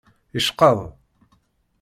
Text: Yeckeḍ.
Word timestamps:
Yeckeḍ. 0.35 0.79